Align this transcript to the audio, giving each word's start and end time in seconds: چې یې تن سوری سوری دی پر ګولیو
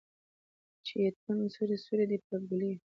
چې 0.85 0.93
یې 1.03 1.09
تن 1.21 1.37
سوری 1.53 1.77
سوری 1.85 2.05
دی 2.09 2.17
پر 2.25 2.39
ګولیو 2.49 2.81